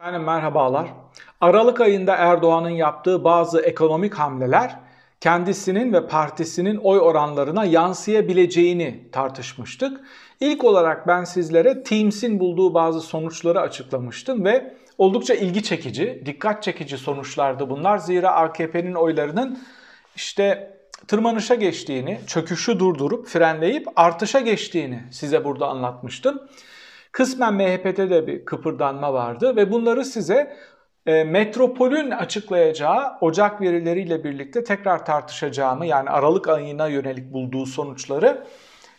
Efendim 0.00 0.22
merhabalar. 0.22 0.88
Aralık 1.40 1.80
ayında 1.80 2.16
Erdoğan'ın 2.16 2.70
yaptığı 2.70 3.24
bazı 3.24 3.60
ekonomik 3.60 4.14
hamleler 4.14 4.76
kendisinin 5.20 5.92
ve 5.92 6.06
partisinin 6.06 6.76
oy 6.76 6.98
oranlarına 6.98 7.64
yansıyabileceğini 7.64 9.10
tartışmıştık. 9.12 10.00
İlk 10.40 10.64
olarak 10.64 11.06
ben 11.06 11.24
sizlere 11.24 11.82
Teams'in 11.82 12.40
bulduğu 12.40 12.74
bazı 12.74 13.00
sonuçları 13.00 13.60
açıklamıştım 13.60 14.44
ve 14.44 14.74
oldukça 14.98 15.34
ilgi 15.34 15.62
çekici, 15.62 16.22
dikkat 16.26 16.62
çekici 16.62 16.98
sonuçlardı 16.98 17.70
bunlar. 17.70 17.98
Zira 17.98 18.30
AKP'nin 18.30 18.94
oylarının 18.94 19.58
işte 20.16 20.76
tırmanışa 21.08 21.54
geçtiğini, 21.54 22.20
çöküşü 22.26 22.78
durdurup 22.78 23.26
frenleyip 23.26 23.86
artışa 23.96 24.40
geçtiğini 24.40 25.02
size 25.10 25.44
burada 25.44 25.68
anlatmıştım. 25.68 26.40
Kısmen 27.12 27.54
MHP'de 27.54 28.10
de 28.10 28.26
bir 28.26 28.44
kıpırdanma 28.44 29.12
vardı 29.12 29.56
ve 29.56 29.72
bunları 29.72 30.04
size 30.04 30.56
e, 31.06 31.24
Metropol'ün 31.24 32.10
açıklayacağı 32.10 33.12
Ocak 33.20 33.60
verileriyle 33.60 34.24
birlikte 34.24 34.64
tekrar 34.64 35.04
tartışacağımı 35.04 35.86
yani 35.86 36.10
Aralık 36.10 36.48
ayına 36.48 36.86
yönelik 36.86 37.32
bulduğu 37.32 37.66
sonuçları 37.66 38.44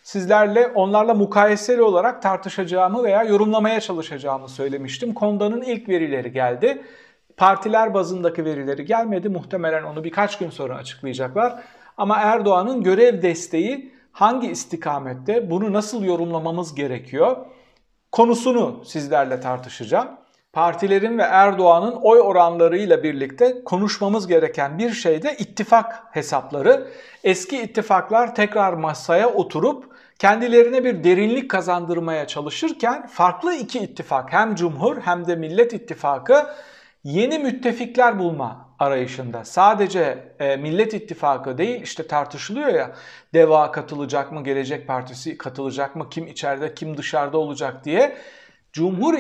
sizlerle 0.04 0.68
onlarla 0.68 1.14
mukayeseli 1.14 1.82
olarak 1.82 2.22
tartışacağımı 2.22 3.04
veya 3.04 3.24
yorumlamaya 3.24 3.82
çalışacağımı 3.82 4.50
söylemiştim. 4.50 5.14
Konda'nın 5.14 5.62
ilk 5.62 5.90
verileri 5.90 6.32
geldi. 6.32 6.82
Partiler 7.38 7.94
bazındaki 7.94 8.46
verileri 8.46 8.86
gelmedi. 8.86 9.30
Muhtemelen 9.30 9.84
onu 9.84 10.04
birkaç 10.04 10.38
gün 10.38 10.50
sonra 10.50 10.76
açıklayacaklar. 10.76 11.64
Ama 11.98 12.18
Erdoğan'ın 12.18 12.84
görev 12.84 13.22
desteği 13.22 13.92
hangi 14.12 14.48
istikamette, 14.52 15.50
bunu 15.50 15.74
nasıl 15.74 16.04
yorumlamamız 16.04 16.76
gerekiyor? 16.76 17.38
Konusunu 18.12 18.82
sizlerle 18.86 19.40
tartışacağım. 19.40 20.08
Partilerin 20.54 21.18
ve 21.18 21.24
Erdoğan'ın 21.24 21.92
oy 21.92 22.20
oranlarıyla 22.20 23.04
birlikte 23.04 23.64
konuşmamız 23.64 24.28
gereken 24.28 24.78
bir 24.78 24.92
şey 24.92 25.24
de 25.24 25.36
ittifak 25.40 26.04
hesapları. 26.12 26.88
Eski 27.24 27.62
ittifaklar 27.62 28.36
tekrar 28.36 28.74
masaya 28.74 29.30
oturup 29.30 29.86
kendilerine 30.20 30.84
bir 30.84 31.04
derinlik 31.04 31.52
kazandırmaya 31.52 32.28
çalışırken 32.28 33.08
farklı 33.08 33.54
iki 33.54 33.80
ittifak 33.80 34.34
hem 34.34 34.56
Cumhur 34.56 34.98
hem 35.02 35.28
de 35.28 35.36
Millet 35.36 35.74
İttifakı 35.74 36.48
yeni 37.04 37.40
müttefikler 37.40 38.20
bulma 38.20 38.70
arayışında. 38.82 39.46
Sadece 39.46 40.18
e, 40.40 40.56
Millet 40.58 40.94
İttifakı 40.94 41.58
değil 41.58 41.82
işte 41.82 42.08
tartışılıyor 42.08 42.68
ya 42.68 42.92
DEVA 43.34 43.72
katılacak 43.72 44.32
mı, 44.32 44.44
Gelecek 44.44 44.88
Partisi 44.88 45.38
katılacak 45.38 45.96
mı, 45.96 46.10
kim 46.10 46.28
içeride 46.28 46.74
kim 46.74 46.98
dışarıda 46.98 47.38
olacak 47.38 47.86
diye. 47.86 48.18
Cumhur 48.74 49.14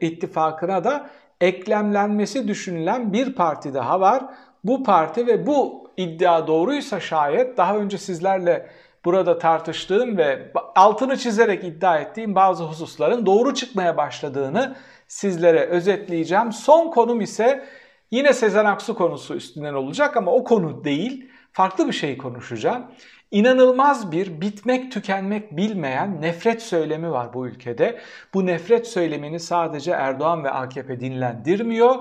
İttifakı'na 0.00 0.84
da 0.84 1.10
eklemlenmesi 1.40 2.48
düşünülen 2.48 3.12
bir 3.12 3.34
parti 3.34 3.74
daha 3.74 4.00
var. 4.00 4.24
Bu 4.64 4.84
parti 4.84 5.26
ve 5.26 5.46
bu 5.46 5.90
iddia 5.96 6.46
doğruysa 6.46 7.00
şayet 7.00 7.56
daha 7.56 7.76
önce 7.76 7.98
sizlerle 7.98 8.66
burada 9.04 9.38
tartıştığım 9.38 10.16
ve 10.18 10.52
altını 10.74 11.16
çizerek 11.16 11.64
iddia 11.64 11.98
ettiğim 11.98 12.34
bazı 12.34 12.64
hususların 12.64 13.26
doğru 13.26 13.54
çıkmaya 13.54 13.96
başladığını 13.96 14.76
sizlere 15.08 15.60
özetleyeceğim. 15.60 16.52
Son 16.52 16.90
konum 16.90 17.20
ise 17.20 17.64
yine 18.10 18.32
Sezen 18.32 18.64
Aksu 18.64 18.94
konusu 18.94 19.34
üstünden 19.34 19.74
olacak 19.74 20.16
ama 20.16 20.32
o 20.32 20.44
konu 20.44 20.84
değil. 20.84 21.30
Farklı 21.52 21.86
bir 21.86 21.92
şey 21.92 22.18
konuşacağım. 22.18 22.86
İnanılmaz 23.30 24.12
bir 24.12 24.40
bitmek 24.40 24.92
tükenmek 24.92 25.56
bilmeyen 25.56 26.22
nefret 26.22 26.62
söylemi 26.62 27.10
var 27.10 27.34
bu 27.34 27.46
ülkede. 27.46 28.00
Bu 28.34 28.46
nefret 28.46 28.86
söylemini 28.86 29.40
sadece 29.40 29.90
Erdoğan 29.90 30.44
ve 30.44 30.50
AKP 30.50 31.00
dinlendirmiyor. 31.00 31.96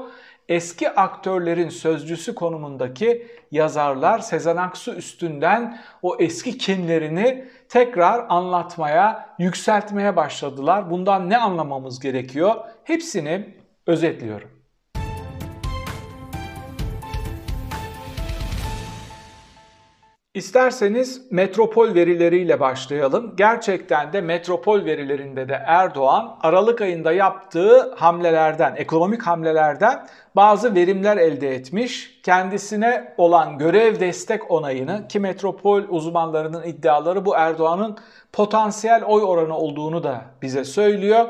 Eski 0.50 0.90
aktörlerin 0.90 1.70
sözcüsü 1.70 2.36
konumundaki 2.36 3.28
yazarlar 3.52 4.20
Sezen 4.20 4.58
Aksu 4.58 4.94
üstünden 4.94 5.80
o 6.02 6.16
eski 6.20 6.58
kinlerini 6.58 7.48
tekrar 7.70 8.26
anlatmaya, 8.30 9.30
yükseltmeye 9.40 10.16
başladılar. 10.16 10.90
Bundan 10.90 11.30
ne 11.30 11.38
anlamamız 11.38 12.00
gerekiyor? 12.00 12.56
Hepsini 12.84 13.56
özetliyorum. 13.88 14.55
İsterseniz 20.36 21.32
metropol 21.32 21.94
verileriyle 21.94 22.60
başlayalım. 22.60 23.34
Gerçekten 23.38 24.14
de 24.14 24.22
metropol 24.22 24.86
verilerinde 24.86 25.50
de 25.50 25.54
Erdoğan 25.66 26.38
Aralık 26.42 26.82
ayında 26.82 27.12
yaptığı 27.12 27.96
hamlelerden, 27.96 28.76
ekonomik 28.76 29.22
hamlelerden 29.22 30.08
bazı 30.36 30.76
verimler 30.76 31.18
elde 31.18 31.56
etmiş. 31.56 32.20
Kendisine 32.24 33.14
olan 33.18 33.58
görev 33.58 34.00
destek 34.00 34.52
onayını 34.52 35.08
ki 35.08 35.20
metropol 35.20 35.84
uzmanlarının 35.90 36.64
iddiaları 36.64 37.26
bu 37.26 37.36
Erdoğan'ın 37.36 37.98
potansiyel 38.34 39.04
oy 39.04 39.24
oranı 39.24 39.58
olduğunu 39.58 40.04
da 40.04 40.22
bize 40.42 40.64
söylüyor. 40.64 41.26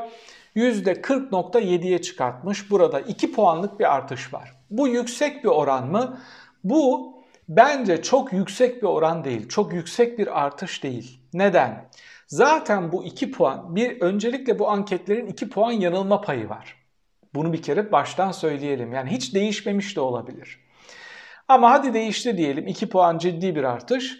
%40.7'ye 0.56 2.02
çıkartmış. 2.02 2.70
Burada 2.70 3.00
2 3.00 3.32
puanlık 3.32 3.80
bir 3.80 3.94
artış 3.94 4.34
var. 4.34 4.52
Bu 4.70 4.88
yüksek 4.88 5.44
bir 5.44 5.48
oran 5.48 5.86
mı? 5.86 6.18
Bu 6.64 7.15
bence 7.48 8.02
çok 8.02 8.32
yüksek 8.32 8.82
bir 8.82 8.86
oran 8.86 9.24
değil. 9.24 9.48
Çok 9.48 9.72
yüksek 9.72 10.18
bir 10.18 10.44
artış 10.44 10.82
değil. 10.82 11.20
Neden? 11.32 11.88
Zaten 12.26 12.92
bu 12.92 13.04
2 13.04 13.30
puan, 13.30 13.76
bir 13.76 14.00
öncelikle 14.00 14.58
bu 14.58 14.70
anketlerin 14.70 15.26
2 15.26 15.48
puan 15.48 15.72
yanılma 15.72 16.20
payı 16.20 16.48
var. 16.48 16.76
Bunu 17.34 17.52
bir 17.52 17.62
kere 17.62 17.92
baştan 17.92 18.32
söyleyelim. 18.32 18.92
Yani 18.92 19.10
hiç 19.10 19.34
değişmemiş 19.34 19.96
de 19.96 20.00
olabilir. 20.00 20.60
Ama 21.48 21.70
hadi 21.70 21.94
değişti 21.94 22.36
diyelim 22.36 22.66
2 22.66 22.88
puan 22.88 23.18
ciddi 23.18 23.56
bir 23.56 23.64
artış. 23.64 24.16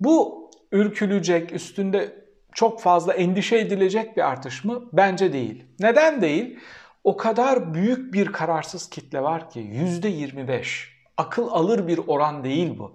Bu 0.00 0.50
ürkülecek, 0.72 1.52
üstünde 1.52 2.24
çok 2.52 2.80
fazla 2.80 3.12
endişe 3.12 3.58
edilecek 3.58 4.16
bir 4.16 4.28
artış 4.28 4.64
mı? 4.64 4.88
Bence 4.92 5.32
değil. 5.32 5.64
Neden 5.80 6.22
değil? 6.22 6.58
O 7.04 7.16
kadar 7.16 7.74
büyük 7.74 8.14
bir 8.14 8.32
kararsız 8.32 8.90
kitle 8.90 9.22
var 9.22 9.50
ki 9.50 9.60
%25. 9.60 10.97
Akıl 11.18 11.48
alır 11.48 11.88
bir 11.88 12.00
oran 12.06 12.44
değil 12.44 12.78
bu. 12.78 12.92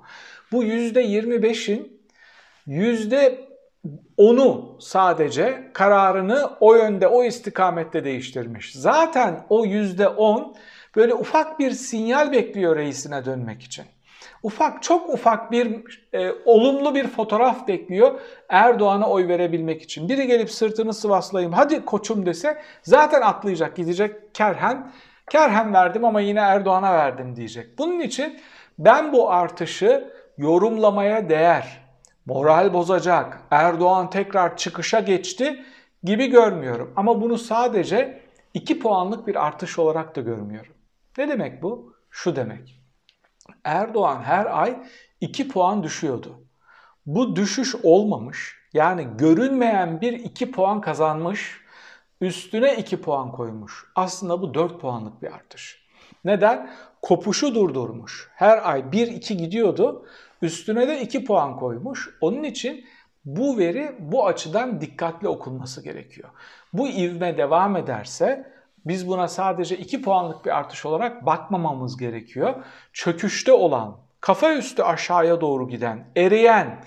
Bu 0.52 0.64
%25'in 0.64 2.02
%10'u 2.68 4.78
sadece 4.80 5.72
kararını 5.74 6.50
o 6.60 6.76
yönde, 6.76 7.08
o 7.08 7.24
istikamette 7.24 8.04
değiştirmiş. 8.04 8.74
Zaten 8.74 9.46
o 9.50 9.66
%10 9.66 10.56
böyle 10.96 11.14
ufak 11.14 11.60
bir 11.60 11.72
sinyal 11.72 12.32
bekliyor 12.32 12.76
reisine 12.76 13.26
dönmek 13.26 13.64
için 13.64 13.86
ufak 14.44 14.84
çok 14.84 15.10
ufak 15.10 15.52
bir 15.52 15.84
e, 16.14 16.32
olumlu 16.46 16.96
bir 16.96 17.08
fotoğraf 17.08 17.68
bekliyor 17.68 18.20
Erdoğan'a 18.50 19.10
oy 19.10 19.28
verebilmek 19.28 19.82
için. 19.82 20.10
Biri 20.10 20.28
gelip 20.28 20.52
sırtını 20.52 20.94
sıvaslayayım 20.94 21.54
hadi 21.54 21.86
koçum 21.86 22.26
dese 22.26 22.62
zaten 22.84 23.22
atlayacak 23.22 23.76
gidecek 23.76 24.36
kerhen. 24.36 24.92
Kerhen 25.30 25.74
verdim 25.74 26.06
ama 26.06 26.22
yine 26.22 26.40
Erdoğan'a 26.40 26.94
verdim 26.94 27.36
diyecek. 27.36 27.78
Bunun 27.78 28.00
için 28.00 28.40
ben 28.80 29.14
bu 29.14 29.32
artışı 29.32 30.14
yorumlamaya 30.38 31.30
değer, 31.30 31.84
moral 32.26 32.74
bozacak, 32.74 33.42
Erdoğan 33.52 34.10
tekrar 34.10 34.58
çıkışa 34.58 35.00
geçti 35.00 35.66
gibi 36.04 36.28
görmüyorum. 36.28 36.94
Ama 36.96 37.22
bunu 37.22 37.38
sadece 37.38 38.22
2 38.54 38.80
puanlık 38.80 39.28
bir 39.28 39.46
artış 39.46 39.80
olarak 39.80 40.16
da 40.16 40.22
görmüyorum. 40.22 40.74
Ne 41.18 41.28
demek 41.28 41.64
bu? 41.64 41.94
Şu 42.10 42.36
demek. 42.36 42.82
Erdoğan 43.64 44.22
her 44.22 44.62
ay 44.62 44.84
2 45.22 45.48
puan 45.48 45.84
düşüyordu. 45.84 46.40
Bu 47.06 47.36
düşüş 47.36 47.76
olmamış. 47.84 48.58
Yani 48.74 49.08
görünmeyen 49.18 50.02
bir 50.02 50.14
2 50.14 50.52
puan 50.52 50.82
kazanmış, 50.82 51.63
üstüne 52.24 52.76
2 52.78 53.02
puan 53.02 53.32
koymuş. 53.32 53.86
Aslında 53.96 54.42
bu 54.42 54.54
4 54.54 54.82
puanlık 54.82 55.22
bir 55.22 55.34
artış. 55.34 55.84
Neden? 56.26 56.70
Kopuşu 57.02 57.56
durdurmuş. 57.56 58.30
Her 58.36 58.70
ay 58.72 58.80
1-2 58.80 59.34
gidiyordu. 59.34 60.06
Üstüne 60.42 60.88
de 60.88 61.02
2 61.02 61.26
puan 61.26 61.60
koymuş. 61.60 62.10
Onun 62.22 62.44
için 62.44 62.86
bu 63.26 63.58
veri 63.58 63.96
bu 64.00 64.28
açıdan 64.28 64.82
dikkatli 64.82 65.28
okunması 65.28 65.84
gerekiyor. 65.84 66.30
Bu 66.74 66.88
ivme 66.88 67.38
devam 67.38 67.76
ederse 67.76 68.54
biz 68.86 69.08
buna 69.08 69.28
sadece 69.28 69.78
2 69.78 70.02
puanlık 70.02 70.46
bir 70.46 70.58
artış 70.58 70.86
olarak 70.86 71.26
bakmamamız 71.26 71.98
gerekiyor. 71.98 72.54
Çöküşte 72.94 73.52
olan, 73.52 73.98
kafa 74.22 74.54
üstü 74.54 74.84
aşağıya 74.84 75.42
doğru 75.42 75.68
giden, 75.68 76.08
eriyen 76.16 76.84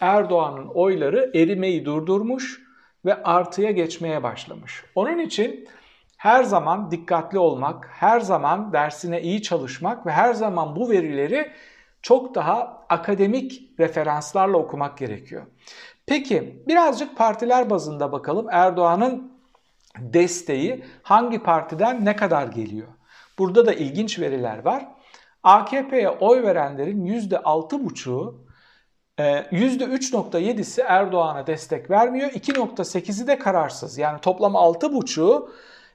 Erdoğan'ın 0.00 0.68
oyları 0.68 1.30
erimeyi 1.34 1.84
durdurmuş 1.84 2.65
ve 3.06 3.22
artıya 3.22 3.70
geçmeye 3.70 4.22
başlamış. 4.22 4.84
Onun 4.94 5.18
için 5.18 5.68
her 6.16 6.44
zaman 6.44 6.90
dikkatli 6.90 7.38
olmak, 7.38 7.88
her 7.92 8.20
zaman 8.20 8.72
dersine 8.72 9.22
iyi 9.22 9.42
çalışmak 9.42 10.06
ve 10.06 10.12
her 10.12 10.34
zaman 10.34 10.76
bu 10.76 10.90
verileri 10.90 11.52
çok 12.02 12.34
daha 12.34 12.84
akademik 12.88 13.80
referanslarla 13.80 14.56
okumak 14.56 14.98
gerekiyor. 14.98 15.46
Peki 16.06 16.62
birazcık 16.68 17.16
partiler 17.16 17.70
bazında 17.70 18.12
bakalım 18.12 18.46
Erdoğan'ın 18.50 19.32
desteği 19.98 20.84
hangi 21.02 21.42
partiden 21.42 22.04
ne 22.04 22.16
kadar 22.16 22.46
geliyor? 22.46 22.88
Burada 23.38 23.66
da 23.66 23.72
ilginç 23.72 24.18
veriler 24.18 24.64
var. 24.64 24.88
AKP'ye 25.42 26.08
oy 26.08 26.42
verenlerin 26.42 27.06
%6,5'u 27.06 28.45
%3.7'si 29.18 30.82
Erdoğan'a 30.82 31.46
destek 31.46 31.90
vermiyor. 31.90 32.30
2.8'i 32.30 33.26
de 33.26 33.38
kararsız. 33.38 33.98
Yani 33.98 34.20
toplam 34.20 34.52
6.5'u 34.52 35.50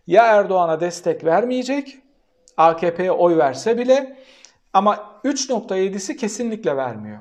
ya 0.07 0.25
Erdoğan'a 0.25 0.79
destek 0.79 1.23
vermeyecek 1.23 1.97
AKP'ye 2.57 3.11
oy 3.11 3.37
verse 3.37 3.77
bile 3.77 4.17
ama 4.73 5.21
3.7'si 5.25 6.15
kesinlikle 6.15 6.77
vermiyor. 6.77 7.19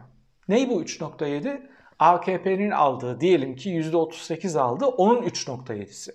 Ney 0.49 0.71
bu 0.71 0.83
3.7? 0.83 1.71
AKP'nin 1.99 2.71
aldığı 2.71 3.21
diyelim 3.21 3.57
ki 3.57 3.71
%38 3.71 4.59
aldı 4.59 4.87
onun 4.87 5.23
3.7'si. 5.23 6.11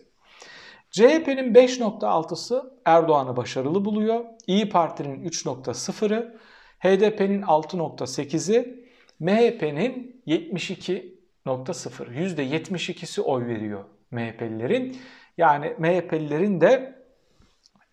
CHP'nin 0.91 1.53
5.6'sı 1.53 2.73
Erdoğan'ı 2.85 3.37
başarılı 3.37 3.85
buluyor. 3.85 4.25
İyi 4.47 4.69
Parti'nin 4.69 5.25
3.0'ı, 5.25 6.37
HDP'nin 6.79 7.41
6.8'i, 7.41 8.84
MHP'nin 9.19 10.21
72.0. 10.27 11.11
%72'si 11.45 13.21
oy 13.21 13.47
veriyor 13.47 13.83
MHP'lilerin. 14.11 14.97
Yani 15.37 15.73
MHP'lilerin 15.77 16.61
de 16.61 16.95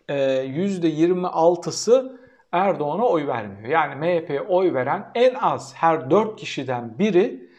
%26'sı 0.08 2.19
e, 2.19 2.22
Erdoğan'a 2.58 3.04
oy 3.04 3.26
vermiyor. 3.26 3.69
Yani 3.69 3.94
MHP'ye 3.94 4.40
oy 4.40 4.74
veren 4.74 5.10
en 5.14 5.34
az 5.34 5.74
her 5.74 6.10
4 6.10 6.40
kişiden 6.40 6.98
biri 6.98 7.50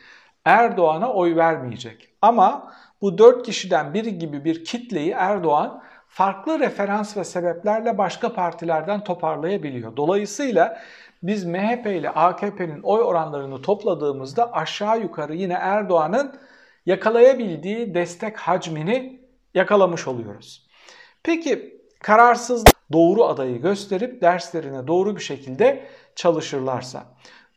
Erdoğan'a 0.45 1.13
oy 1.13 1.35
vermeyecek. 1.35 2.09
Ama 2.21 2.73
bu 3.01 3.17
4 3.17 3.45
kişiden 3.45 3.93
biri 3.93 4.17
gibi 4.17 4.45
bir 4.45 4.65
kitleyi 4.65 5.11
Erdoğan 5.11 5.83
farklı 6.07 6.59
referans 6.59 7.17
ve 7.17 7.23
sebeplerle 7.23 7.97
başka 7.97 8.33
partilerden 8.33 9.03
toparlayabiliyor. 9.03 9.97
Dolayısıyla 9.97 10.81
biz 11.23 11.45
MHP 11.45 11.85
ile 11.85 12.09
AKP'nin 12.09 12.81
oy 12.81 13.01
oranlarını 13.01 13.61
topladığımızda 13.61 14.53
aşağı 14.53 15.01
yukarı 15.01 15.35
yine 15.35 15.53
Erdoğan'ın 15.53 16.35
yakalayabildiği 16.85 17.93
destek 17.93 18.37
hacmini 18.37 19.21
yakalamış 19.53 20.07
oluyoruz. 20.07 20.67
Peki 21.23 21.81
kararsız 21.99 22.63
doğru 22.91 23.25
adayı 23.25 23.61
gösterip 23.61 24.21
derslerine 24.21 24.87
doğru 24.87 25.15
bir 25.15 25.21
şekilde 25.21 25.87
çalışırlarsa. 26.15 27.03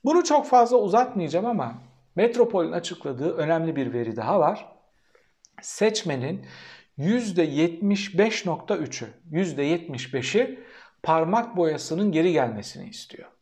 Bunu 0.04 0.24
çok 0.24 0.46
fazla 0.46 0.76
uzatmayacağım 0.76 1.46
ama 1.46 1.74
Metropol'ün 2.16 2.72
açıkladığı 2.72 3.36
önemli 3.36 3.76
bir 3.76 3.92
veri 3.92 4.16
daha 4.16 4.40
var. 4.40 4.72
Seçmenin 5.62 6.46
%75.3'ü, 6.98 9.06
%75'i 9.32 10.60
parmak 11.02 11.56
boyasının 11.56 12.12
geri 12.12 12.32
gelmesini 12.32 12.88
istiyor. 12.88 13.35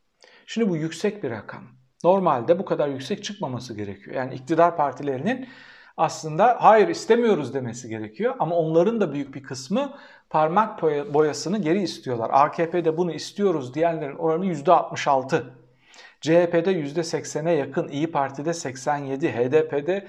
Şimdi 0.46 0.69
bu 0.69 0.76
yüksek 0.76 1.23
bir 1.23 1.31
rakam. 1.31 1.62
Normalde 2.05 2.58
bu 2.58 2.64
kadar 2.64 2.88
yüksek 2.88 3.25
çıkmaması 3.25 3.75
gerekiyor. 3.75 4.17
Yani 4.17 4.35
iktidar 4.35 4.76
partilerinin 4.76 5.49
aslında 5.96 6.56
hayır 6.61 6.88
istemiyoruz 6.88 7.55
demesi 7.55 7.88
gerekiyor. 7.88 8.35
Ama 8.38 8.56
onların 8.56 9.00
da 9.00 9.12
büyük 9.12 9.35
bir 9.35 9.43
kısmı 9.43 9.96
parmak 10.31 10.82
boyasını 11.14 11.58
geri 11.58 11.82
istiyorlar. 11.82 12.31
AKP'de 12.32 12.96
bunu 12.96 13.12
istiyoruz 13.12 13.75
diyenlerin 13.75 14.17
oranı 14.17 14.46
%66. 14.46 15.43
CHP'de 16.20 16.73
%80'e 16.73 17.52
yakın, 17.52 17.88
İyi 17.88 18.11
Parti'de 18.11 18.55
87, 18.55 19.29
HDP'de 19.29 20.06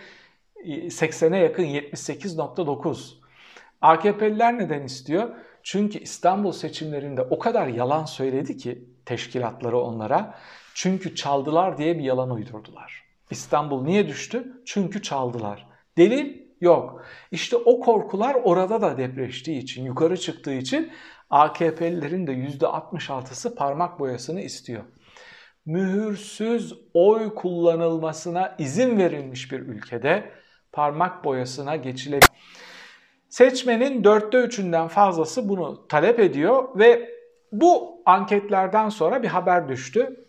80'e 0.66 1.38
yakın 1.38 1.64
78.9. 1.64 3.14
AKP'liler 3.82 4.60
neden 4.60 4.82
istiyor? 4.82 5.30
Çünkü 5.64 6.00
İstanbul 6.00 6.52
seçimlerinde 6.52 7.22
o 7.22 7.40
kadar 7.40 7.68
yalan 7.68 8.06
söyledi 8.06 8.58
ki 8.58 8.95
teşkilatları 9.06 9.80
onlara. 9.80 10.36
Çünkü 10.74 11.16
çaldılar 11.16 11.78
diye 11.78 11.98
bir 11.98 12.04
yalan 12.04 12.30
uydurdular. 12.30 13.04
İstanbul 13.32 13.84
niye 13.84 14.08
düştü? 14.08 14.62
Çünkü 14.66 15.02
çaldılar. 15.02 15.68
Delil 15.98 16.42
yok. 16.62 17.06
İşte 17.32 17.56
o 17.56 17.80
korkular 17.80 18.38
orada 18.44 18.82
da 18.82 18.98
depreştiği 18.98 19.60
için, 19.62 19.86
yukarı 19.86 20.18
çıktığı 20.18 20.54
için 20.54 20.92
AKP'lilerin 21.30 22.28
de 22.28 22.32
%66'sı 22.32 23.56
parmak 23.56 24.00
boyasını 24.00 24.42
istiyor. 24.42 24.84
Mühürsüz 25.66 26.74
oy 26.94 27.36
kullanılmasına 27.36 28.56
izin 28.60 28.98
verilmiş 28.98 29.52
bir 29.52 29.60
ülkede 29.60 30.32
parmak 30.72 31.24
boyasına 31.24 31.76
geçilebilir. 31.76 32.30
Seçmenin 33.30 34.04
dörtte 34.04 34.38
üçünden 34.38 34.88
fazlası 34.88 35.50
bunu 35.50 35.88
talep 35.88 36.20
ediyor 36.20 36.80
ve 36.80 37.10
bu 37.52 37.95
anketlerden 38.06 38.90
sonra 38.90 39.24
bir 39.24 39.28
haber 39.28 39.70
düştü. 39.70 40.26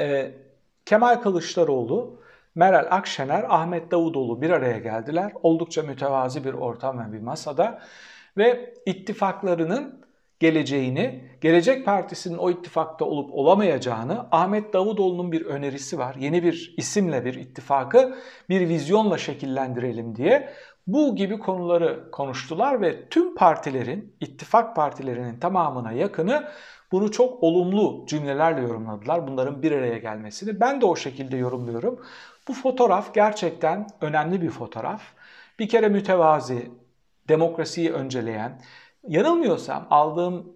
Ee, 0.00 0.32
Kemal 0.84 1.14
Kılıçdaroğlu, 1.14 2.20
Meral 2.54 2.86
Akşener, 2.90 3.44
Ahmet 3.48 3.90
Davutoğlu 3.90 4.42
bir 4.42 4.50
araya 4.50 4.78
geldiler. 4.78 5.32
Oldukça 5.42 5.82
mütevazi 5.82 6.44
bir 6.44 6.54
ortam 6.54 6.98
ve 6.98 7.12
bir 7.12 7.20
masada 7.20 7.82
ve 8.36 8.74
ittifaklarının 8.86 10.06
geleceğini, 10.40 11.24
Gelecek 11.40 11.84
Partisi'nin 11.84 12.38
o 12.38 12.50
ittifakta 12.50 13.04
olup 13.04 13.34
olamayacağını, 13.34 14.26
Ahmet 14.32 14.72
Davutoğlu'nun 14.72 15.32
bir 15.32 15.46
önerisi 15.46 15.98
var. 15.98 16.16
Yeni 16.18 16.42
bir 16.42 16.74
isimle 16.76 17.24
bir 17.24 17.34
ittifakı 17.34 18.16
bir 18.48 18.68
vizyonla 18.68 19.18
şekillendirelim 19.18 20.16
diye. 20.16 20.52
Bu 20.86 21.16
gibi 21.16 21.38
konuları 21.38 22.10
konuştular 22.10 22.80
ve 22.80 23.08
tüm 23.08 23.34
partilerin, 23.34 24.16
ittifak 24.20 24.76
partilerinin 24.76 25.40
tamamına 25.40 25.92
yakını 25.92 26.48
bunu 26.92 27.10
çok 27.10 27.42
olumlu 27.42 28.06
cümlelerle 28.06 28.60
yorumladılar. 28.60 29.28
Bunların 29.28 29.62
bir 29.62 29.72
araya 29.72 29.98
gelmesini. 29.98 30.60
Ben 30.60 30.80
de 30.80 30.86
o 30.86 30.96
şekilde 30.96 31.36
yorumluyorum. 31.36 32.00
Bu 32.48 32.52
fotoğraf 32.52 33.14
gerçekten 33.14 33.86
önemli 34.00 34.42
bir 34.42 34.50
fotoğraf. 34.50 35.02
Bir 35.58 35.68
kere 35.68 35.88
mütevazi, 35.88 36.70
demokrasiyi 37.28 37.92
önceleyen, 37.92 38.60
yanılmıyorsam 39.08 39.86
aldığım 39.90 40.52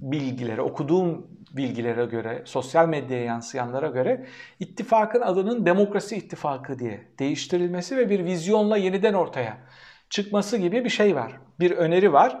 bilgilere, 0.00 0.62
okuduğum 0.62 1.26
bilgilere 1.56 2.04
göre, 2.04 2.42
sosyal 2.44 2.88
medyaya 2.88 3.24
yansıyanlara 3.24 3.88
göre 3.88 4.26
ittifakın 4.60 5.20
adının 5.20 5.66
Demokrasi 5.66 6.16
İttifakı 6.16 6.78
diye 6.78 7.08
değiştirilmesi 7.18 7.96
ve 7.96 8.10
bir 8.10 8.24
vizyonla 8.24 8.76
yeniden 8.76 9.14
ortaya 9.14 9.58
çıkması 10.10 10.56
gibi 10.56 10.84
bir 10.84 10.90
şey 10.90 11.16
var. 11.16 11.32
Bir 11.60 11.70
öneri 11.70 12.12
var. 12.12 12.40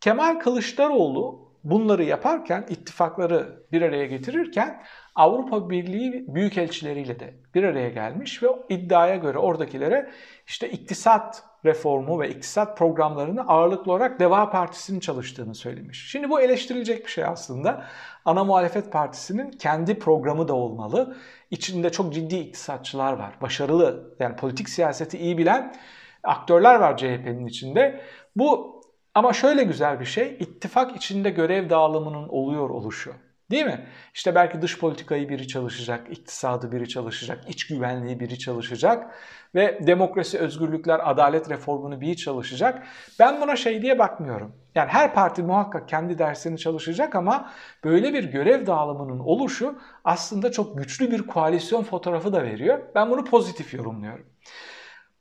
Kemal 0.00 0.40
Kılıçdaroğlu 0.40 1.52
bunları 1.64 2.04
yaparken, 2.04 2.66
ittifakları 2.68 3.62
bir 3.72 3.82
araya 3.82 4.06
getirirken 4.06 4.82
Avrupa 5.14 5.70
Birliği 5.70 6.24
büyükelçileriyle 6.28 7.20
de 7.20 7.34
bir 7.54 7.62
araya 7.64 7.88
gelmiş 7.88 8.42
ve 8.42 8.48
iddiaya 8.68 9.16
göre 9.16 9.38
oradakilere 9.38 10.10
işte 10.46 10.70
iktisat 10.70 11.42
reformu 11.64 12.20
ve 12.20 12.28
iktisat 12.28 12.78
programlarını 12.78 13.48
ağırlıklı 13.48 13.92
olarak 13.92 14.20
Deva 14.20 14.50
Partisi'nin 14.50 15.00
çalıştığını 15.00 15.54
söylemiş. 15.54 16.10
Şimdi 16.10 16.30
bu 16.30 16.40
eleştirilecek 16.40 17.04
bir 17.04 17.10
şey 17.10 17.24
aslında. 17.24 17.84
Ana 18.24 18.44
muhalefet 18.44 18.92
partisinin 18.92 19.50
kendi 19.50 19.98
programı 19.98 20.48
da 20.48 20.54
olmalı. 20.54 21.16
İçinde 21.50 21.92
çok 21.92 22.14
ciddi 22.14 22.36
iktisatçılar 22.36 23.12
var. 23.12 23.34
Başarılı 23.40 24.14
yani 24.20 24.36
politik 24.36 24.68
siyaseti 24.68 25.18
iyi 25.18 25.38
bilen 25.38 25.74
aktörler 26.22 26.74
var 26.74 26.96
CHP'nin 26.96 27.46
içinde. 27.46 28.00
Bu 28.36 28.80
ama 29.14 29.32
şöyle 29.32 29.64
güzel 29.64 30.00
bir 30.00 30.04
şey, 30.04 30.36
ittifak 30.40 30.96
içinde 30.96 31.30
görev 31.30 31.70
dağılımının 31.70 32.28
oluyor 32.28 32.70
oluşu. 32.70 33.12
Değil 33.50 33.64
mi? 33.64 33.86
İşte 34.14 34.34
belki 34.34 34.62
dış 34.62 34.78
politikayı 34.78 35.28
biri 35.28 35.48
çalışacak, 35.48 36.06
iktisadı 36.10 36.72
biri 36.72 36.88
çalışacak, 36.88 37.44
iç 37.48 37.66
güvenliği 37.66 38.20
biri 38.20 38.38
çalışacak 38.38 39.14
ve 39.54 39.86
demokrasi, 39.86 40.38
özgürlükler, 40.38 41.10
adalet 41.10 41.50
reformunu 41.50 42.00
biri 42.00 42.16
çalışacak. 42.16 42.86
Ben 43.20 43.40
buna 43.40 43.56
şey 43.56 43.82
diye 43.82 43.98
bakmıyorum. 43.98 44.56
Yani 44.74 44.88
her 44.88 45.14
parti 45.14 45.42
muhakkak 45.42 45.88
kendi 45.88 46.18
dersini 46.18 46.58
çalışacak 46.58 47.14
ama 47.14 47.50
böyle 47.84 48.14
bir 48.14 48.24
görev 48.24 48.66
dağılımının 48.66 49.18
oluşu 49.18 49.78
aslında 50.04 50.52
çok 50.52 50.78
güçlü 50.78 51.10
bir 51.10 51.26
koalisyon 51.26 51.82
fotoğrafı 51.82 52.32
da 52.32 52.42
veriyor. 52.42 52.82
Ben 52.94 53.10
bunu 53.10 53.24
pozitif 53.24 53.74
yorumluyorum. 53.74 54.26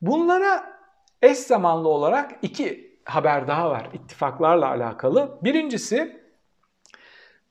Bunlara 0.01 0.65
eş 1.21 1.37
zamanlı 1.37 1.87
olarak 1.87 2.31
iki 2.41 2.97
haber 3.05 3.47
daha 3.47 3.69
var 3.69 3.89
ittifaklarla 3.93 4.67
alakalı. 4.67 5.39
Birincisi 5.43 6.22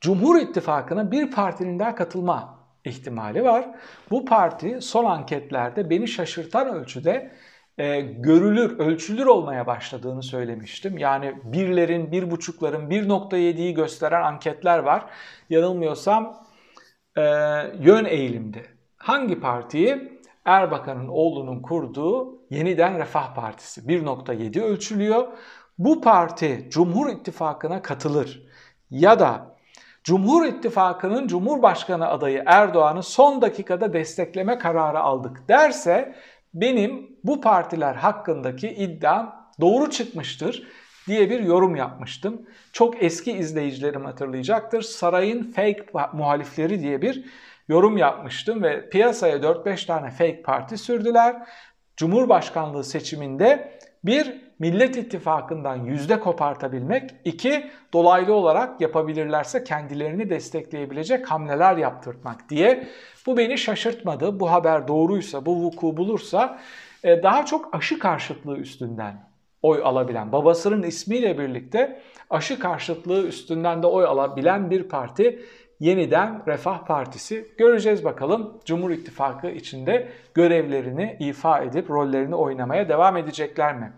Cumhur 0.03 0.41
İttifakı'na 0.41 1.11
bir 1.11 1.31
partinin 1.31 1.79
daha 1.79 1.95
katılma 1.95 2.59
ihtimali 2.85 3.45
var. 3.45 3.69
Bu 4.11 4.25
parti 4.25 4.81
son 4.81 5.05
anketlerde 5.05 5.91
beni 5.91 6.09
şaşırtan 6.09 6.69
ölçüde 6.69 7.33
e, 7.79 8.01
görülür, 8.01 8.79
ölçülür 8.79 9.27
olmaya 9.27 9.67
başladığını 9.67 10.23
söylemiştim. 10.23 10.99
Yani 10.99 11.35
birlerin, 11.45 12.13
bir 12.13 12.31
buçukların, 12.31 12.91
1.7'yi 12.91 13.75
gösteren 13.75 14.23
anketler 14.23 14.79
var. 14.79 15.05
Yanılmıyorsam 15.51 16.47
e, 17.17 17.23
yön 17.81 18.05
eğilimde. 18.05 18.63
Hangi 18.97 19.41
partiyi? 19.41 20.21
Erbakan'ın 20.45 21.09
oğlunun 21.09 21.63
kurduğu 21.63 22.43
Yeniden 22.51 22.99
Refah 22.99 23.35
Partisi 23.35 23.81
1.7 23.81 24.63
ölçülüyor. 24.63 25.29
bu 25.79 26.01
parti 26.01 26.67
Cumhur 26.71 27.11
İttifakı'na 27.11 27.83
katılır 27.83 28.47
ya 28.91 29.21
da 29.21 29.52
Cumhur 30.05 30.47
İttifakı'nın 30.47 31.27
Cumhurbaşkanı 31.27 32.09
adayı 32.09 32.43
Erdoğan'ı 32.47 33.03
son 33.03 33.43
dakikada 33.43 33.93
destekleme 33.93 34.59
kararı 34.59 35.01
aldık 35.01 35.49
derse 35.49 36.15
benim 36.55 37.17
bu 37.25 37.41
partiler 37.41 37.95
hakkındaki 37.95 38.69
iddiam 38.69 39.51
doğru 39.61 39.91
çıkmıştır 39.91 40.69
diye 41.07 41.31
bir 41.31 41.41
yorum 41.41 41.77
yapmıştım. 41.77 42.43
Çok 42.73 43.03
eski 43.03 43.33
izleyicilerim 43.33 44.05
hatırlayacaktır. 44.05 44.83
Sarayın 44.83 45.43
fake 45.53 45.87
muhalifleri 46.13 46.81
diye 46.81 47.03
bir 47.03 47.25
yorum 47.69 47.97
yapmıştım 47.97 48.63
ve 48.63 48.89
piyasaya 48.91 49.37
4-5 49.37 49.87
tane 49.87 50.11
fake 50.11 50.43
parti 50.43 50.79
sürdüler. 50.79 51.37
Cumhurbaşkanlığı 51.97 52.85
seçiminde 52.85 53.79
bir 54.05 54.52
Millet 54.63 54.97
İttifakı'ndan 54.97 55.77
yüzde 55.77 56.21
kopartabilmek, 56.21 57.11
iki 57.25 57.71
dolaylı 57.93 58.35
olarak 58.35 58.81
yapabilirlerse 58.81 59.65
kendilerini 59.65 60.31
destekleyebilecek 60.31 61.31
hamleler 61.31 61.77
yaptırtmak 61.77 62.49
diye. 62.49 62.89
Bu 63.27 63.37
beni 63.37 63.59
şaşırtmadı. 63.59 64.41
Bu 64.41 64.51
haber 64.51 64.89
doğruysa, 64.89 65.47
bu 65.47 65.57
vuku 65.57 65.97
bulursa 65.97 66.59
e, 67.05 67.23
daha 67.23 67.47
çok 67.47 67.75
aşı 67.75 67.99
karşıtlığı 67.99 68.57
üstünden 68.57 69.29
oy 69.63 69.81
alabilen, 69.85 70.33
babasının 70.33 70.83
ismiyle 70.83 71.39
birlikte 71.39 72.03
aşı 72.31 72.59
karşıtlığı 72.59 73.27
üstünden 73.27 73.83
de 73.83 73.87
oy 73.87 74.05
alabilen 74.05 74.71
bir 74.71 74.83
parti 74.83 75.41
yeniden 75.83 76.43
Refah 76.47 76.87
Partisi. 76.87 77.49
Göreceğiz 77.59 78.05
bakalım 78.05 78.59
Cumhur 78.65 78.91
İttifakı 78.91 79.51
içinde 79.51 80.09
görevlerini 80.35 81.17
ifa 81.21 81.59
edip 81.59 81.91
rollerini 81.91 82.35
oynamaya 82.35 82.89
devam 82.89 83.17
edecekler 83.17 83.79
mi? 83.79 83.93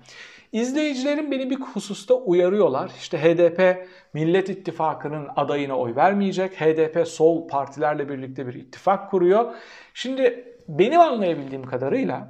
İzleyicilerim 0.52 1.30
beni 1.30 1.50
bir 1.50 1.60
hususta 1.60 2.14
uyarıyorlar. 2.14 2.90
İşte 2.98 3.18
HDP 3.18 3.88
Millet 4.12 4.48
İttifakı'nın 4.48 5.28
adayına 5.36 5.78
oy 5.78 5.96
vermeyecek. 5.96 6.60
HDP 6.60 7.08
sol 7.08 7.48
partilerle 7.48 8.08
birlikte 8.08 8.46
bir 8.46 8.54
ittifak 8.54 9.10
kuruyor. 9.10 9.54
Şimdi 9.94 10.44
benim 10.68 11.00
anlayabildiğim 11.00 11.66
kadarıyla 11.66 12.28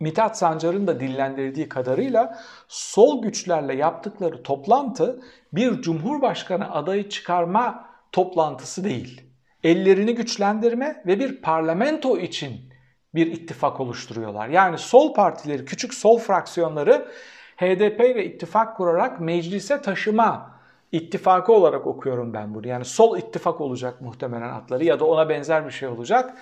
Mithat 0.00 0.38
Sancar'ın 0.38 0.86
da 0.86 1.00
dillendirdiği 1.00 1.68
kadarıyla 1.68 2.38
sol 2.68 3.22
güçlerle 3.22 3.74
yaptıkları 3.76 4.42
toplantı 4.42 5.20
bir 5.52 5.82
cumhurbaşkanı 5.82 6.74
adayı 6.74 7.08
çıkarma 7.08 7.88
toplantısı 8.18 8.84
değil. 8.84 9.22
Ellerini 9.64 10.14
güçlendirme 10.14 11.02
ve 11.06 11.20
bir 11.20 11.42
parlamento 11.42 12.18
için 12.18 12.72
bir 13.14 13.26
ittifak 13.26 13.80
oluşturuyorlar. 13.80 14.48
Yani 14.48 14.78
sol 14.78 15.14
partileri, 15.14 15.64
küçük 15.64 15.94
sol 15.94 16.18
fraksiyonları 16.18 17.08
HDP 17.56 18.00
ile 18.00 18.24
ittifak 18.24 18.76
kurarak 18.76 19.20
meclise 19.20 19.82
taşıma 19.82 20.60
ittifakı 20.92 21.52
olarak 21.52 21.86
okuyorum 21.86 22.34
ben 22.34 22.54
bunu. 22.54 22.68
Yani 22.68 22.84
sol 22.84 23.18
ittifak 23.18 23.60
olacak 23.60 24.00
muhtemelen 24.00 24.52
adları 24.52 24.84
ya 24.84 25.00
da 25.00 25.04
ona 25.04 25.28
benzer 25.28 25.66
bir 25.66 25.70
şey 25.70 25.88
olacak. 25.88 26.34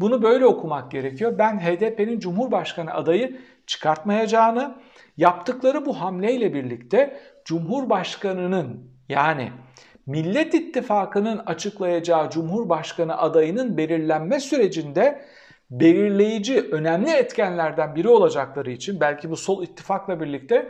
Bunu 0.00 0.22
böyle 0.22 0.46
okumak 0.46 0.90
gerekiyor. 0.90 1.38
Ben 1.38 1.60
HDP'nin 1.60 2.20
Cumhurbaşkanı 2.20 2.94
adayı 2.94 3.40
çıkartmayacağını, 3.66 4.74
yaptıkları 5.16 5.86
bu 5.86 6.00
hamleyle 6.00 6.54
birlikte 6.54 7.20
Cumhurbaşkanının 7.44 8.90
yani 9.08 9.52
Millet 10.08 10.54
İttifakı'nın 10.54 11.38
açıklayacağı 11.46 12.30
Cumhurbaşkanı 12.30 13.18
adayının 13.18 13.76
belirlenme 13.76 14.40
sürecinde 14.40 15.22
belirleyici, 15.70 16.60
önemli 16.60 17.10
etkenlerden 17.10 17.94
biri 17.94 18.08
olacakları 18.08 18.70
için 18.70 19.00
belki 19.00 19.30
bu 19.30 19.36
sol 19.36 19.62
ittifakla 19.62 20.20
birlikte 20.20 20.68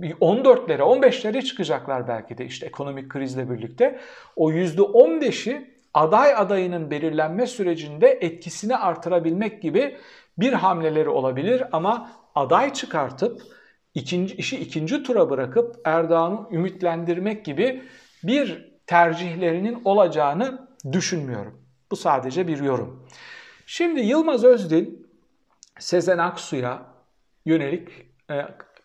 14'lere, 0.00 0.80
15'lere 0.80 1.42
çıkacaklar 1.42 2.08
belki 2.08 2.38
de 2.38 2.44
işte 2.44 2.66
ekonomik 2.66 3.08
krizle 3.08 3.50
birlikte. 3.50 4.00
O 4.36 4.52
%15'i 4.52 5.70
aday 5.94 6.34
adayının 6.36 6.90
belirlenme 6.90 7.46
sürecinde 7.46 8.08
etkisini 8.08 8.76
artırabilmek 8.76 9.62
gibi 9.62 9.96
bir 10.38 10.52
hamleleri 10.52 11.08
olabilir 11.08 11.62
ama 11.72 12.10
aday 12.34 12.72
çıkartıp 12.72 13.42
ikinci 13.94 14.34
işi 14.34 14.56
ikinci 14.56 15.02
tura 15.02 15.30
bırakıp 15.30 15.76
Erdoğan'ı 15.84 16.56
ümitlendirmek 16.56 17.44
gibi 17.44 17.82
bir 18.26 18.74
tercihlerinin 18.86 19.82
olacağını 19.84 20.68
düşünmüyorum. 20.92 21.62
Bu 21.90 21.96
sadece 21.96 22.48
bir 22.48 22.58
yorum. 22.58 23.08
Şimdi 23.66 24.00
Yılmaz 24.00 24.44
Özdil 24.44 24.86
Sezen 25.78 26.18
Aksu'ya 26.18 26.82
yönelik 27.44 27.88
e, 28.30 28.34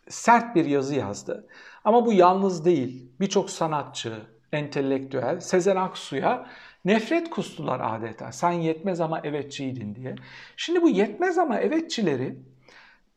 sert 0.10 0.56
bir 0.56 0.66
yazı 0.66 0.96
yazdı. 0.96 1.48
Ama 1.84 2.06
bu 2.06 2.14
yalnız 2.14 2.66
değil. 2.66 3.12
Birçok 3.20 3.50
sanatçı, 3.50 4.14
entelektüel 4.54 5.40
Sezen 5.40 5.76
Aksu'ya 5.76 6.50
nefret 6.86 7.30
kustular 7.30 7.82
adeta. 7.84 8.32
Sen 8.32 8.52
yetmez 8.52 9.02
ama 9.02 9.20
evetçiydin 9.20 9.96
diye. 9.96 10.16
Şimdi 10.58 10.82
bu 10.82 10.90
yetmez 10.90 11.38
ama 11.38 11.60
evetçileri 11.60 12.36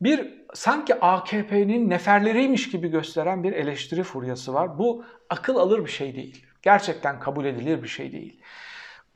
bir 0.05 0.43
sanki 0.55 1.01
AKP'nin 1.01 1.91
neferleriymiş 1.91 2.71
gibi 2.71 2.89
gösteren 2.89 3.43
bir 3.43 3.53
eleştiri 3.53 4.03
furyası 4.03 4.55
var. 4.55 4.79
Bu 4.79 5.05
akıl 5.31 5.57
alır 5.57 5.85
bir 5.85 5.91
şey 5.91 6.17
değil. 6.17 6.47
Gerçekten 6.63 7.21
kabul 7.21 7.45
edilir 7.45 7.83
bir 7.83 7.89
şey 7.89 8.13
değil. 8.13 8.41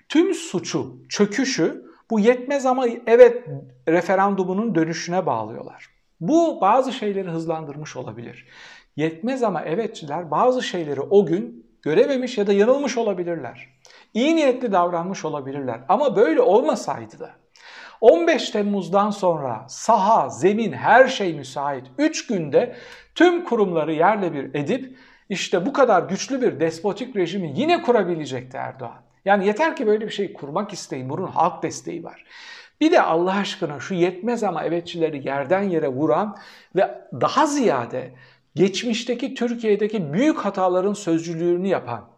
Tüm 0.08 0.34
suçu, 0.34 0.96
çöküşü 1.08 1.86
bu 2.10 2.20
yetmez 2.20 2.66
ama 2.66 2.86
evet 3.06 3.44
referandumunun 3.88 4.74
dönüşüne 4.74 5.26
bağlıyorlar. 5.26 5.86
Bu 6.20 6.60
bazı 6.60 6.92
şeyleri 6.92 7.28
hızlandırmış 7.28 7.96
olabilir. 7.96 8.46
Yetmez 8.96 9.42
ama 9.42 9.62
evetçiler 9.62 10.30
bazı 10.30 10.62
şeyleri 10.62 11.00
o 11.00 11.26
gün 11.26 11.66
görememiş 11.82 12.38
ya 12.38 12.46
da 12.46 12.52
yanılmış 12.52 12.96
olabilirler. 12.98 13.68
İyi 14.14 14.36
niyetli 14.36 14.72
davranmış 14.72 15.24
olabilirler 15.24 15.80
ama 15.88 16.16
böyle 16.16 16.40
olmasaydı 16.40 17.18
da 17.18 17.30
15 18.00 18.50
Temmuz'dan 18.50 19.10
sonra 19.10 19.64
saha, 19.68 20.28
zemin, 20.28 20.72
her 20.72 21.08
şey 21.08 21.34
müsait. 21.34 21.86
3 21.98 22.26
günde 22.26 22.76
tüm 23.14 23.44
kurumları 23.44 23.92
yerle 23.92 24.32
bir 24.32 24.54
edip 24.54 24.96
işte 25.28 25.66
bu 25.66 25.72
kadar 25.72 26.02
güçlü 26.02 26.42
bir 26.42 26.60
despotik 26.60 27.16
rejimi 27.16 27.52
yine 27.56 27.82
kurabilecekti 27.82 28.56
Erdoğan. 28.56 29.02
Yani 29.24 29.46
yeter 29.46 29.76
ki 29.76 29.86
böyle 29.86 30.06
bir 30.06 30.12
şey 30.12 30.32
kurmak 30.32 30.72
isteyin. 30.72 31.08
Bunun 31.08 31.26
halk 31.26 31.62
desteği 31.62 32.04
var. 32.04 32.24
Bir 32.80 32.92
de 32.92 33.02
Allah 33.02 33.34
aşkına 33.34 33.80
şu 33.80 33.94
yetmez 33.94 34.42
ama 34.42 34.64
evetçileri 34.64 35.26
yerden 35.28 35.62
yere 35.62 35.88
vuran 35.88 36.36
ve 36.76 37.02
daha 37.20 37.46
ziyade 37.46 38.10
geçmişteki 38.54 39.34
Türkiye'deki 39.34 40.12
büyük 40.12 40.38
hataların 40.38 40.92
sözcülüğünü 40.92 41.66
yapan 41.68 42.15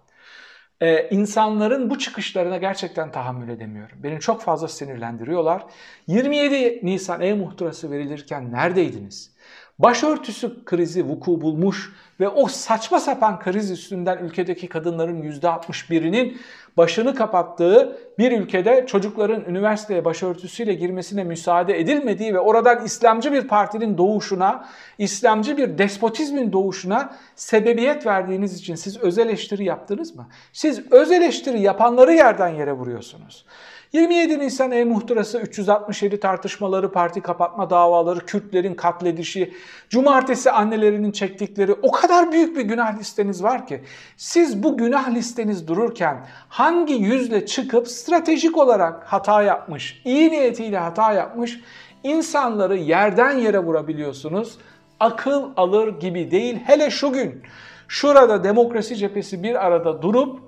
ee, 0.81 1.09
insanların 1.11 1.91
bu 1.91 1.99
çıkışlarına 1.99 2.57
gerçekten 2.57 3.13
tahammül 3.13 3.49
edemiyorum. 3.49 3.99
Beni 4.03 4.21
çok 4.21 4.43
fazla 4.43 4.69
sinirlendiriyorlar. 4.69 5.63
27 6.07 6.81
Nisan 6.83 7.21
e-muhtırası 7.21 7.91
verilirken 7.91 8.53
neredeydiniz? 8.53 9.31
Başörtüsü 9.79 10.65
krizi 10.65 11.09
vuku 11.09 11.41
bulmuş 11.41 11.93
ve 12.21 12.29
o 12.29 12.49
saçma 12.49 13.01
sapan 13.01 13.39
kriz 13.39 13.71
üstünden 13.71 14.19
ülkedeki 14.19 14.69
kadınların 14.69 15.23
%61'inin 15.23 16.39
başını 16.77 17.15
kapattığı 17.15 17.99
bir 18.19 18.33
ülkede 18.33 18.87
çocukların 18.87 19.45
üniversiteye 19.45 20.05
başörtüsüyle 20.05 20.75
girmesine 20.75 21.25
müsaade 21.25 21.81
edilmediği 21.81 22.35
ve 22.35 22.39
oradan 22.39 22.85
İslamcı 22.85 23.33
bir 23.33 23.49
partinin 23.49 23.99
doğuşuna, 23.99 24.69
İslamcı 24.99 25.57
bir 25.57 25.79
despotizmin 25.79 26.53
doğuşuna 26.53 27.17
sebebiyet 27.37 28.07
verdiğiniz 28.07 28.59
için 28.59 28.75
siz 28.75 28.99
öz 28.99 29.19
eleştiri 29.19 29.65
yaptınız 29.65 30.17
mı? 30.17 30.29
Siz 30.53 30.93
öz 30.93 31.13
eleştiri 31.13 31.61
yapanları 31.61 32.13
yerden 32.13 32.49
yere 32.49 32.73
vuruyorsunuz. 32.73 33.45
27 33.93 34.39
Nisan 34.39 34.71
e-muhtırası 34.71 35.39
367 35.39 36.21
tartışmaları, 36.21 36.93
parti 36.93 37.21
kapatma 37.21 37.71
davaları, 37.71 38.21
Kürtlerin 38.21 38.75
katledişi, 38.75 39.55
cumartesi 39.89 40.51
annelerinin 40.51 41.13
çektikleri 41.13 41.73
o 41.73 41.93
kadar 41.93 42.33
büyük 42.33 42.57
bir 42.57 42.63
günah 42.63 42.99
listeniz 42.99 43.43
var 43.43 43.67
ki 43.67 43.81
siz 44.17 44.63
bu 44.63 44.77
günah 44.77 45.15
listeniz 45.15 45.69
dururken 45.69 46.27
hangi 46.49 46.95
yüzle 46.95 47.47
çıkıp 47.47 47.89
stratejik 47.89 48.57
olarak 48.57 49.05
hata 49.05 49.43
yapmış, 49.43 50.03
iyi 50.05 50.31
niyetiyle 50.31 50.79
hata 50.79 51.13
yapmış 51.13 51.61
insanları 52.05 52.77
yerden 52.77 53.39
yere 53.39 53.59
vurabiliyorsunuz. 53.59 54.59
Akıl 55.01 55.45
alır 55.57 56.01
gibi 56.01 56.31
değil. 56.31 56.59
Hele 56.65 56.91
şu 56.91 57.13
gün 57.13 57.43
şurada 57.89 58.45
demokrasi 58.45 58.97
cephesi 58.97 59.43
bir 59.43 59.67
arada 59.67 60.03
durup 60.03 60.48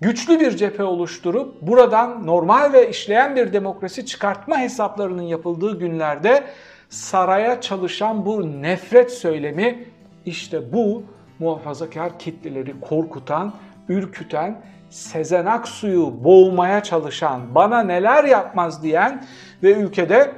güçlü 0.00 0.40
bir 0.40 0.56
cephe 0.56 0.82
oluşturup 0.82 1.62
buradan 1.62 2.26
normal 2.26 2.72
ve 2.72 2.90
işleyen 2.90 3.36
bir 3.36 3.52
demokrasi 3.52 4.06
çıkartma 4.06 4.58
hesaplarının 4.58 5.22
yapıldığı 5.22 5.78
günlerde 5.78 6.44
saraya 6.88 7.60
çalışan 7.60 8.26
bu 8.26 8.62
nefret 8.62 9.12
söylemi 9.12 9.84
işte 10.26 10.72
bu 10.72 11.02
muhafazakar 11.38 12.18
kitleleri 12.18 12.80
korkutan, 12.80 13.52
ürküten, 13.88 14.62
Sezen 14.90 15.46
Aksu'yu 15.46 16.24
boğmaya 16.24 16.82
çalışan, 16.82 17.54
bana 17.54 17.82
neler 17.82 18.24
yapmaz 18.24 18.82
diyen 18.82 19.24
ve 19.62 19.72
ülkede 19.72 20.32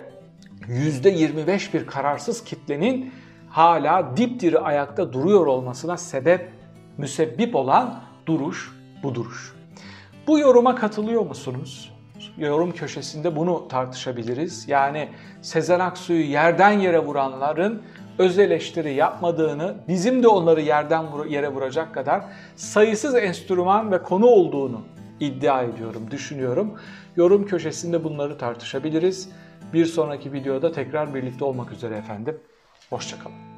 %25 0.68 1.72
bir 1.72 1.86
kararsız 1.86 2.44
kitlenin 2.44 3.12
hala 3.48 4.16
dipdiri 4.16 4.58
ayakta 4.58 5.12
duruyor 5.12 5.46
olmasına 5.46 5.96
sebep, 5.96 6.52
müsebbip 6.98 7.56
olan 7.56 8.00
duruş 8.26 8.79
bu 9.02 9.14
duruş. 9.14 9.54
Bu 10.26 10.38
yoruma 10.38 10.74
katılıyor 10.74 11.26
musunuz? 11.26 11.92
Yorum 12.38 12.72
köşesinde 12.72 13.36
bunu 13.36 13.68
tartışabiliriz. 13.68 14.68
Yani 14.68 15.08
Sezen 15.42 15.80
Aksu'yu 15.80 16.24
yerden 16.24 16.70
yere 16.70 16.98
vuranların 16.98 17.82
öz 18.18 18.38
eleştiri 18.38 18.94
yapmadığını, 18.94 19.74
bizim 19.88 20.22
de 20.22 20.28
onları 20.28 20.60
yerden 20.60 21.06
yere 21.28 21.48
vuracak 21.48 21.94
kadar 21.94 22.24
sayısız 22.56 23.14
enstrüman 23.14 23.92
ve 23.92 24.02
konu 24.02 24.26
olduğunu 24.26 24.80
iddia 25.20 25.62
ediyorum, 25.62 26.10
düşünüyorum. 26.10 26.74
Yorum 27.16 27.46
köşesinde 27.46 28.04
bunları 28.04 28.38
tartışabiliriz. 28.38 29.28
Bir 29.72 29.86
sonraki 29.86 30.32
videoda 30.32 30.72
tekrar 30.72 31.14
birlikte 31.14 31.44
olmak 31.44 31.72
üzere 31.72 31.96
efendim. 31.96 32.40
Hoşçakalın. 32.90 33.49